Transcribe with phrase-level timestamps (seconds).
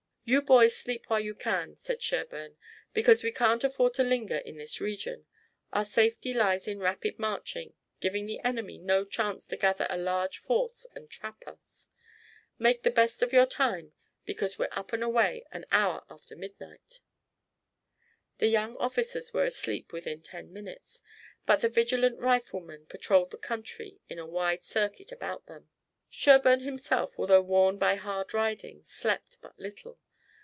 [0.23, 2.55] "You boys sleep while you can," said Sherburne,
[2.93, 5.25] "because we can't afford to linger in this region.
[5.73, 10.37] Our safety lies in rapid marching, giving the enemy no chance to gather a large
[10.37, 11.89] force and trap us.
[12.57, 13.91] Make the best of your time
[14.23, 17.01] because we're up and away an hour after midnight."
[18.37, 21.01] The young officers were asleep within ten minutes,
[21.45, 25.69] but the vigilant riflemen patrolled the country in a wide circuit about them.
[26.09, 29.99] Sherburne himself, although worn by hard riding, slept but little.